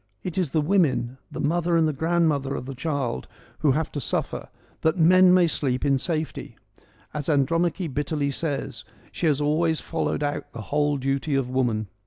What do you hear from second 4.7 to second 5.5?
that men may